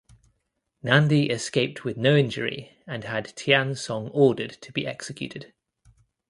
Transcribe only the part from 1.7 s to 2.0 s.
with